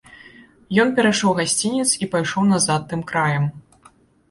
Ён 0.83 0.89
перайшоў 0.99 1.31
гасцінец 1.41 1.87
і 2.07 2.09
пайшоў 2.15 2.49
назад 2.55 2.81
тым 2.95 3.07
краем. 3.15 3.49